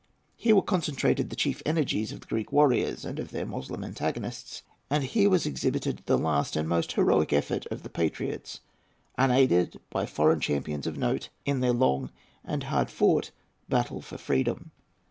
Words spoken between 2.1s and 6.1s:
of the Greek warriors and of their Moslem antagonists, and here was exhibited